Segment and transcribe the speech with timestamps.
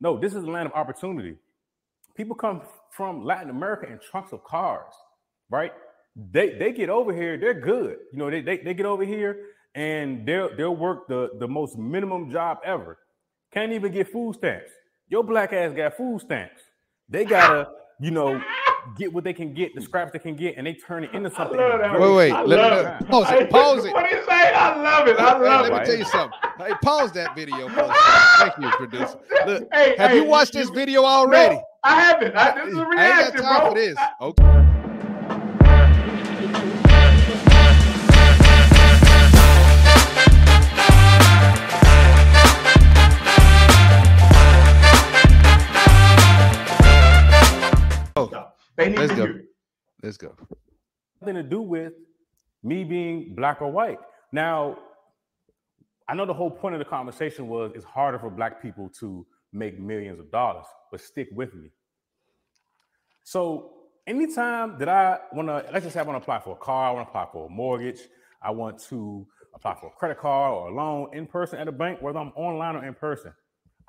[0.00, 1.36] No, this is a land of opportunity.
[2.16, 4.92] People come from Latin America in trunks of cars,
[5.50, 5.72] right?
[6.32, 7.96] They they get over here, they're good.
[8.12, 9.38] You know, they, they, they get over here
[9.74, 12.98] and they'll they'll work the, the most minimum job ever.
[13.52, 14.70] Can't even get food stamps.
[15.08, 16.60] Your black ass got food stamps.
[17.08, 17.68] They gotta,
[18.00, 18.40] you know,
[18.96, 21.30] get what they can get, the scraps they can get, and they turn it into
[21.30, 21.58] something.
[21.58, 23.50] Wait, wait, let, let, pause it.
[23.50, 23.92] Pause it.
[23.92, 24.52] What do you say?
[24.52, 25.18] I love it.
[25.18, 25.72] I love hey, it.
[25.72, 26.38] Let me tell you something.
[26.58, 27.68] Hey, pause that video.
[27.68, 27.92] For
[28.38, 29.18] Thank you, producer.
[29.46, 31.56] Look, Hey, have hey, you watched you- this video already?
[31.56, 32.34] No, I haven't.
[32.34, 33.68] I, this is a I ain't got time bro.
[33.70, 33.98] for this.
[34.20, 34.75] Okay.
[50.22, 50.46] Let's go.
[51.20, 51.92] nothing to do with
[52.62, 53.98] me being black or white.
[54.32, 54.78] Now,
[56.08, 59.26] I know the whole point of the conversation was it's harder for black people to
[59.52, 61.70] make millions of dollars, but stick with me.
[63.24, 63.72] So,
[64.06, 66.88] anytime that I want to, let's just say I want to apply for a car,
[66.88, 68.00] I want to apply for a mortgage,
[68.40, 71.72] I want to apply for a credit card or a loan in person at a
[71.72, 73.34] bank, whether I'm online or in person,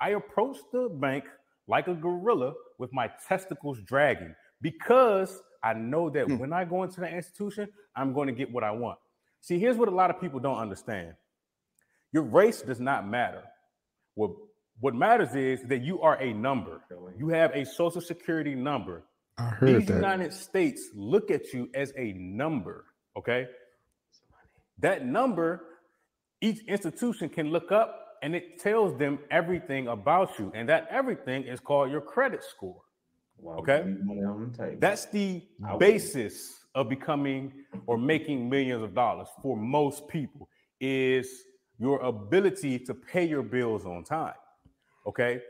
[0.00, 1.24] I approach the bank
[1.68, 6.38] like a gorilla with my testicles dragging because I know that hmm.
[6.38, 8.98] when I go into the institution, I'm going to get what I want.
[9.40, 11.14] See, here's what a lot of people don't understand
[12.12, 13.42] your race does not matter.
[14.14, 14.30] What,
[14.80, 16.80] what matters is that you are a number,
[17.18, 19.04] you have a social security number.
[19.36, 23.46] I heard These United States look at you as a number, okay?
[24.78, 25.64] That number,
[26.40, 30.50] each institution can look up and it tells them everything about you.
[30.54, 32.80] And that everything is called your credit score.
[33.46, 33.82] Okay.
[34.02, 34.76] money on the table.
[34.80, 35.42] That's the
[35.78, 37.52] basis of becoming
[37.86, 40.48] or making millions of dollars for most people
[40.80, 41.44] is
[41.78, 44.34] your ability to pay your bills on time.
[45.06, 45.40] Okay?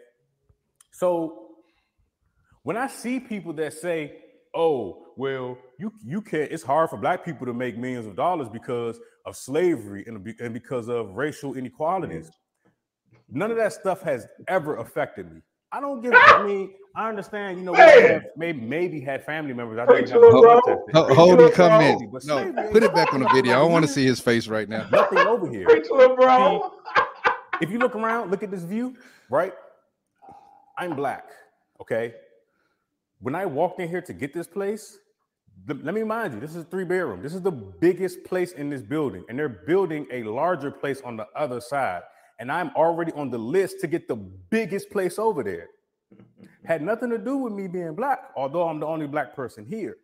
[0.92, 1.48] So
[2.62, 4.18] when I see people that say,
[4.54, 8.48] "Oh, well, you you can't it's hard for black people to make millions of dollars
[8.48, 12.30] because of slavery and, and because of racial inequalities."
[13.30, 15.42] None of that stuff has ever affected me.
[15.72, 16.12] I don't give.
[16.14, 17.58] I mean, I understand.
[17.58, 19.78] You know, we have maybe maybe had family members.
[19.78, 20.60] I know we Preach have to it, been bro.
[20.62, 20.94] protesting.
[20.94, 21.68] Ho- Preach hold to your it, bro.
[21.68, 22.24] comment.
[22.24, 23.52] No, put it back on the video.
[23.52, 24.88] I don't want to see his face right now.
[24.90, 25.64] Nothing over here.
[25.66, 26.72] Preach bro.
[27.60, 28.96] if you look around, look at this view,
[29.30, 29.52] right?
[30.78, 31.24] I'm black,
[31.80, 32.14] okay?
[33.20, 34.96] When I walked in here to get this place,
[35.66, 37.20] the- let me remind you, this is a three bedroom.
[37.20, 41.16] This is the biggest place in this building, and they're building a larger place on
[41.16, 42.02] the other side.
[42.38, 45.68] And I'm already on the list to get the biggest place over there.
[46.64, 49.96] Had nothing to do with me being black, although I'm the only black person here.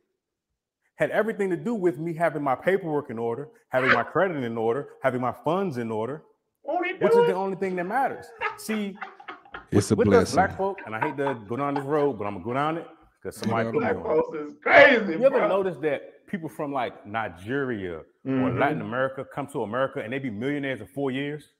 [0.97, 4.57] Had everything to do with me having my paperwork in order, having my credit in
[4.57, 6.23] order, having my funds in order,
[6.63, 8.27] Won't he do which is the only thing that matters.
[8.59, 8.97] See,
[9.71, 10.37] It's a with us blessing.
[10.37, 12.77] black folk, and I hate to go down this road, but I'm gonna go down
[12.79, 12.87] it
[13.21, 14.03] because somebody down put me Black on.
[14.05, 15.49] folks is crazy, You ever bro.
[15.49, 18.59] notice that people from like Nigeria or Mhm.
[18.61, 21.51] Latin America come to America and they be millionaires in four years?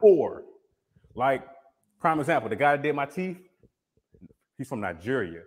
[0.00, 0.42] Four.
[1.14, 1.42] Like,
[2.00, 3.38] prime example, the guy that did my teeth,
[4.58, 5.42] he's from Nigeria.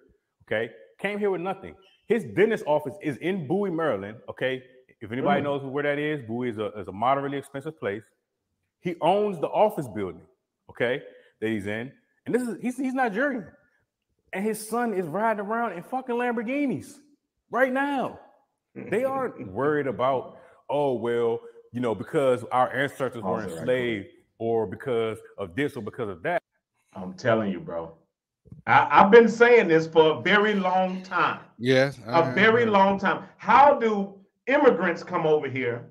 [0.47, 1.75] Okay, came here with nothing.
[2.07, 4.17] His dentist office is in Bowie, Maryland.
[4.29, 4.63] Okay,
[4.99, 5.43] if anybody Mm.
[5.43, 8.01] knows where that is, Bowie is a, is a moderately expensive place.
[8.81, 10.25] He owns the office building.
[10.71, 11.01] Okay,
[11.41, 11.91] that he's in,
[12.25, 13.45] and this is he's, he's Nigerian,
[14.33, 16.93] and his son is riding around in fucking Lamborghinis
[17.51, 18.19] right now.
[18.75, 20.37] They aren't worried about,
[20.69, 21.39] oh, well,
[21.71, 24.07] you know, because our ancestors were Pause right enslaved
[24.37, 26.41] or because of this or because of that.
[26.95, 27.93] I'm telling you, bro.
[28.65, 31.39] I, I've been saying this for a very long time.
[31.57, 31.99] Yes.
[32.07, 33.23] A very long time.
[33.37, 34.15] How do
[34.47, 35.85] immigrants come over here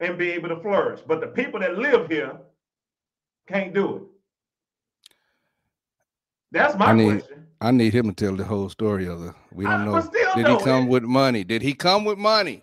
[0.00, 1.00] and be able to flourish?
[1.06, 2.36] But the people that live here
[3.48, 4.02] can't do it.
[6.52, 7.46] That's my I need- question.
[7.62, 9.34] I need him to tell the whole story of the.
[9.52, 10.00] We don't know.
[10.00, 11.44] still Did though, he come it- with money?
[11.44, 12.62] Did he come with money?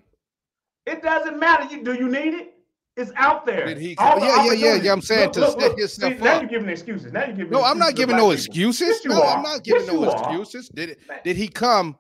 [0.88, 1.66] It doesn't matter.
[1.66, 2.54] You do you need it?
[2.96, 3.66] It's out there.
[3.68, 4.92] Did he All come- the yeah, yeah, yeah, yeah.
[4.94, 6.42] I'm saying to set yourself See, Now up.
[6.42, 7.12] you're giving excuses.
[7.14, 7.52] Now you're giving.
[7.52, 8.32] No, I'm not excuses giving no people.
[8.32, 8.88] excuses.
[8.88, 9.38] Yes, no, are.
[9.38, 10.18] I'm not giving Yes, no you are.
[10.18, 10.70] excuses.
[10.70, 11.00] Did it?
[11.24, 11.98] Did he come?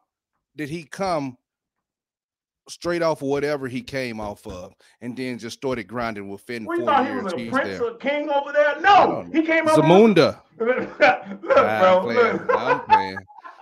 [0.55, 1.37] Did he come
[2.69, 6.77] straight off of whatever he came off of, and then just started grinding within We
[6.77, 7.23] four thought he years?
[7.25, 7.83] was a prince there.
[7.83, 8.81] or king over there.
[8.81, 9.77] No, he came up.
[9.77, 10.41] Zamunda.
[10.59, 11.97] look, Nah, bro.
[11.99, 12.37] I'm playing.
[12.37, 12.51] Look.
[12.57, 13.17] I'm playing.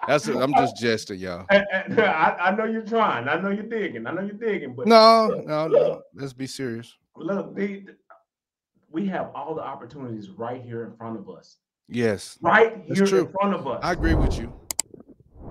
[0.07, 0.27] That's.
[0.27, 1.45] I'm just jesting, y'all.
[1.49, 3.27] I, I know you're trying.
[3.27, 4.07] I know you're digging.
[4.07, 4.73] I know you're digging.
[4.75, 6.01] But No, look, no, look, no.
[6.13, 6.95] Let's be serious.
[7.15, 11.57] Look, we have all the opportunities right here in front of us.
[11.87, 13.79] Yes, Right here in front of us.
[13.83, 14.51] I agree with you.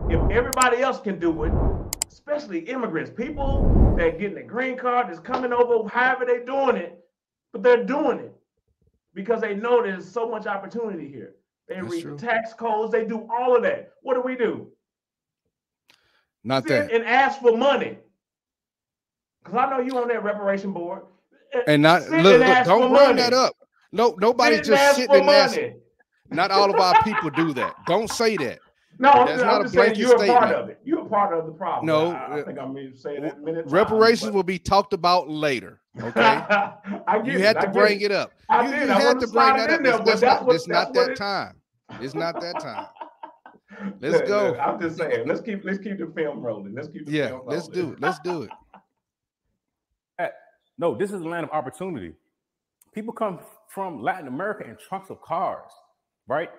[0.08, 1.52] if everybody else can do it,
[2.10, 7.04] especially immigrants, people that getting a green card that's coming over, however they're doing it,
[7.52, 8.34] but they're doing it
[9.14, 11.34] because they know there's so much opportunity here.
[11.68, 12.18] They That's read true.
[12.18, 12.92] tax codes.
[12.92, 13.90] They do all of that.
[14.02, 14.68] What do we do?
[16.42, 16.92] Not Sit that.
[16.92, 17.98] and ask for money.
[19.42, 21.02] Because I know you on that reparation board.
[21.54, 23.22] Uh, And not sit look, and look don't bring money.
[23.22, 23.54] that up.
[23.92, 25.58] No, nobody Sit just sitting and ask.
[26.30, 27.74] Not all of our people do that.
[27.86, 28.58] Don't say that.
[28.98, 30.80] No, I'm That's not I'm a just saying blanket you're a part of it.
[30.84, 31.86] You're a part of the problem.
[31.86, 34.42] No, I, I uh, think I'm mean to say that many times, Reparations but- will
[34.44, 35.80] be talked about later.
[36.00, 36.20] Okay.
[36.20, 38.06] I get You had I to get bring it.
[38.06, 38.32] it up.
[38.48, 38.86] I You, did.
[38.88, 39.82] you I had wanted to to bring that up.
[39.82, 41.54] there, It's, that's that's not, what- it's not that it- time.
[42.00, 42.86] It's not that time.
[44.00, 44.46] Let's Look, go.
[44.50, 45.26] look, I'm just saying.
[45.26, 46.74] Let's keep let's keep the film rolling.
[46.74, 48.00] Let's keep the Yeah, film let's do it.
[48.00, 48.50] Let's do it.
[50.76, 52.14] No, this is a land of opportunity.
[52.92, 53.38] People come
[53.68, 55.70] from Latin America in trunks of cars,
[56.26, 56.50] right?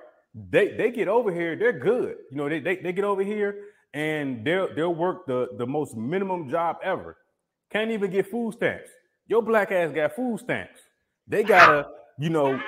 [0.52, 2.16] They they get over here, they're good.
[2.32, 3.56] You know, they they, they get over here
[3.94, 7.18] and they'll they'll work the, the most minimum job ever.
[7.72, 8.90] Can't even get food stamps.
[9.28, 10.80] Your black ass got food stamps.
[11.28, 11.88] They gotta,
[12.20, 12.60] you know,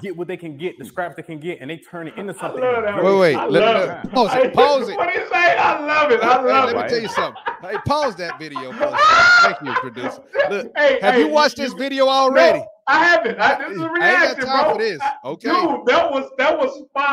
[0.00, 2.34] get what they can get, the scraps they can get, and they turn it into
[2.36, 2.60] I something.
[2.62, 3.04] love that.
[3.04, 4.10] Wait, wait, I let- love let- it.
[4.12, 4.96] pause it, pause it.
[4.96, 5.56] What do you say?
[5.56, 6.20] I love it.
[6.22, 7.42] I Hey, love let me tell you something.
[7.62, 8.72] Hey, pause that video.
[8.78, 8.98] For a.
[9.42, 10.22] Thank you, producer.
[10.50, 12.58] Look, Hey, have hey, you watched this video already?
[12.60, 13.38] No, I haven't.
[13.38, 14.72] I, this is a I ain't reaction, got time bro.
[14.72, 15.00] for this.
[15.24, 15.48] Okay.
[15.48, 16.59] Dude, that was that was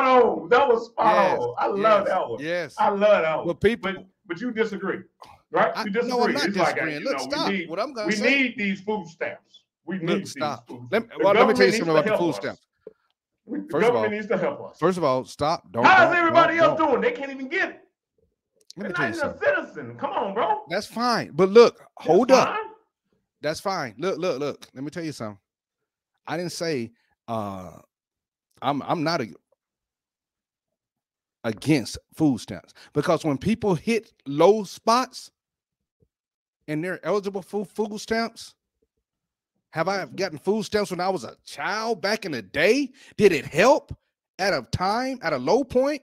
[0.02, 0.50] spot on.
[0.50, 1.56] That was spot Yes, on.
[1.58, 2.40] I love that one.
[2.44, 2.76] Yes.
[2.78, 3.48] I love that one.
[3.48, 5.00] But people, But but you disagree,
[5.52, 5.72] right?
[5.76, 6.10] I, You disagree.
[6.10, 7.00] no, I'm not It's like, disagreeing.
[7.02, 7.48] you Look, know, stop.
[7.50, 9.64] We need, what I'm gonna we need these food stamps.
[9.86, 10.68] We need Look, these stop.
[10.68, 12.36] food Let me, The well, let me tell you something about the food us.
[12.38, 12.62] stamps.
[13.50, 14.78] The First of government all- needs to help us.
[14.78, 15.72] First of all, stop.
[15.72, 15.86] Don't.
[15.86, 16.90] How's everybody don't- else don't.
[16.90, 17.02] doing?
[17.02, 17.82] They can't even get it.
[18.76, 19.66] Let me They're tell not you even a something.
[19.74, 19.98] citizen.
[19.98, 20.64] Come on, bro.
[20.70, 21.32] That's fine.
[21.34, 22.56] But look, That's hold up.
[23.42, 23.96] That's fine.
[23.98, 24.68] Look, look, look.
[24.74, 25.40] Let me tell you something.
[26.28, 26.92] I didn't say
[27.30, 27.72] uh
[28.62, 29.28] I'm I'm not a,
[31.48, 35.32] against food stamps because when people hit low spots
[36.68, 38.54] and they're eligible for food stamps,
[39.72, 42.92] have I gotten food stamps when I was a child back in the day?
[43.16, 43.96] Did it help
[44.40, 46.02] at a time at a low point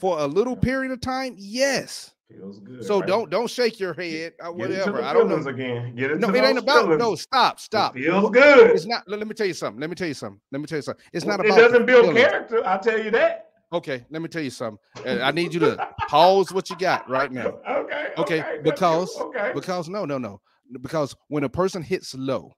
[0.00, 1.34] for a little period of time?
[1.38, 2.10] Yes.
[2.32, 2.84] Feels good.
[2.84, 3.06] So right?
[3.06, 5.04] don't don't shake your head or Get into whatever.
[5.04, 5.36] I don't know.
[5.48, 5.94] again.
[5.94, 6.98] Get No, into it ain't about feelings.
[6.98, 7.14] no.
[7.14, 7.96] Stop, stop.
[7.96, 8.70] It feels good.
[8.70, 9.06] It's not.
[9.06, 9.80] Let me tell you something.
[9.80, 10.40] Let me tell you something.
[10.50, 11.04] Let me tell you something.
[11.12, 11.56] It's not it about.
[11.56, 12.26] the doesn't build feelings.
[12.26, 12.66] character.
[12.66, 13.50] I'll tell you that.
[13.74, 14.78] Okay, let me tell you something.
[15.04, 17.58] Uh, I need you to pause what you got right now.
[17.84, 18.12] Okay.
[18.16, 18.62] Okay, you.
[18.62, 19.50] because- okay.
[19.52, 20.40] Because no, no, no.
[20.80, 22.52] Because when a person hits low,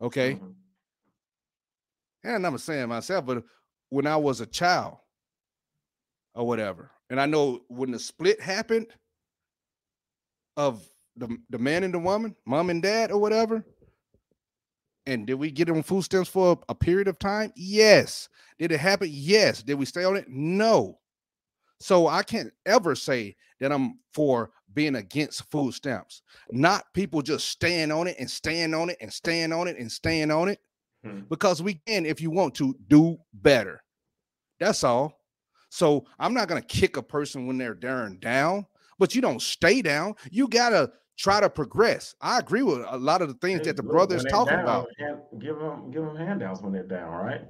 [0.00, 0.54] okay, Mhm.
[2.24, 3.42] and I'm saying myself, but
[3.88, 4.98] when I was a child
[6.34, 8.86] or whatever, and I know when the split happened
[10.56, 10.86] of
[11.16, 13.64] the, the man and the woman, mom and dad or whatever,
[15.06, 17.52] and did we get on food stamps for a, period of time?
[17.56, 18.28] Yes.
[18.58, 19.08] Did it happen?
[19.10, 19.62] Yes.
[19.62, 20.26] Did we stay on it?
[20.28, 20.98] No.
[21.80, 26.22] So I can't ever say that I'm for being against food stamps.
[26.50, 29.90] Not people just staying on it and staying on it and staying on it and
[29.90, 30.58] staying on it
[31.04, 31.20] Hmm.
[31.28, 33.82] because we can, if you want to, do better.
[34.58, 35.20] That's all.
[35.68, 38.64] So I'm not gonna kick a person when they're down down,
[38.98, 40.14] but you don't stay down.
[40.30, 42.14] You gotta try to progress.
[42.20, 44.88] I agree with a lot of the things Hey, that the brothers talking down, about.
[45.38, 47.42] give them give them handouts when they're down, right?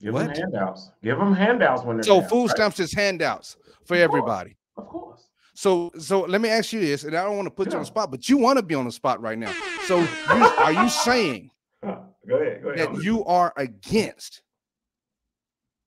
[0.00, 0.90] Give them handouts.
[1.02, 2.28] Give them handouts when they're So down.
[2.28, 2.50] food right?
[2.50, 3.98] stamps is handouts for Of course.
[4.00, 4.56] everybody.
[4.76, 5.28] Of course.
[5.54, 7.80] So so let me ask you this, and I don't want to put you on
[7.80, 9.52] the spot, but you want to be on the spot right now.
[9.86, 10.06] So you,
[10.58, 11.50] are you saying
[11.82, 12.62] Huh, Go ahead.
[12.62, 12.94] Go ahead.
[12.94, 14.42] that you are against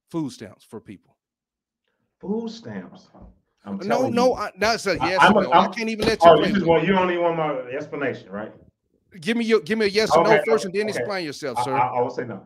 [0.10, 1.16] food stamps for people?
[2.20, 3.08] food stamps.
[3.64, 4.34] I'm No, no, you.
[4.34, 5.52] I, that's a I- yes I'm or a- no.
[5.52, 6.30] I I'm- can't even let you.
[6.30, 8.52] Oh, you just want you only want my explanation, right?
[9.20, 10.98] Give me your give me a yes or no Okay, first, and then okay.
[10.98, 11.76] explain yourself, I, sir.
[11.76, 12.44] I, I will say no.